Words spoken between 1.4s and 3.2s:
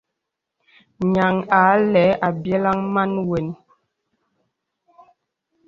a lɛ̂ àbyə̀laŋ màn